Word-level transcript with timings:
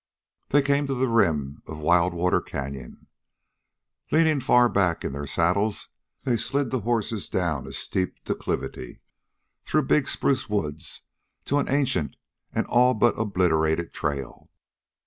They 0.49 0.63
came 0.63 0.87
to 0.87 0.95
the 0.95 1.07
rim 1.07 1.61
of 1.67 1.77
Wild 1.77 2.11
Water 2.15 2.41
canyon. 2.41 3.05
Leaning 4.09 4.39
far 4.39 4.67
back 4.67 5.05
in 5.05 5.13
their 5.13 5.27
saddles, 5.27 5.89
they 6.23 6.37
slid 6.37 6.71
the 6.71 6.79
horses 6.79 7.29
down 7.29 7.67
a 7.67 7.71
steep 7.71 8.15
declivity, 8.25 9.01
through 9.63 9.83
big 9.83 10.07
spruce 10.07 10.49
woods, 10.49 11.03
to 11.45 11.59
an 11.59 11.69
ancient 11.69 12.15
and 12.51 12.65
all 12.65 12.95
but 12.95 13.13
obliterated 13.19 13.93
trail. 13.93 14.49